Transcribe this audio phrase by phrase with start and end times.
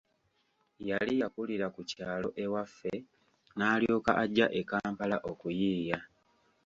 [0.89, 2.93] Yali yakulira ku kyalo ewaffe
[3.57, 5.99] n'alyoka ajja e Kampala okuyiiya.